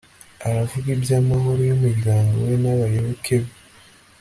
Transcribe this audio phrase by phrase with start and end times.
[0.47, 3.51] aravuga iby'amahoro y'umuryango we n'abayoboke be